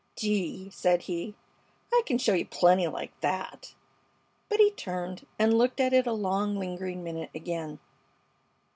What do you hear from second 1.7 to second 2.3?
"I c'n